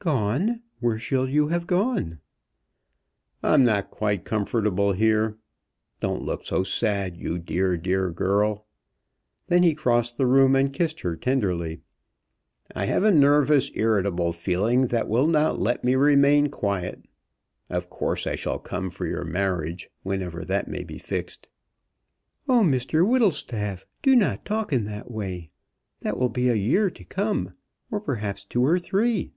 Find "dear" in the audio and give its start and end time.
7.38-7.78, 7.78-8.10